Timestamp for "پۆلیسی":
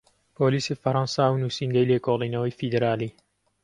0.37-0.79